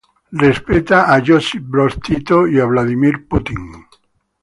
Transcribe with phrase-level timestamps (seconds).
[0.43, 3.85] Respeta a Josip Broz Tito y Vladimir Putin.